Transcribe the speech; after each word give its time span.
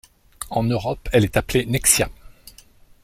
En 0.49 0.63
Europe, 0.63 1.09
elle 1.13 1.25
est 1.25 1.37
appelée 1.37 1.67
Nexia. 1.67 2.09